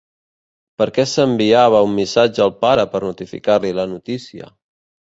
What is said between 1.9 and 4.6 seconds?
missatge al pare per notificar-li la notícia?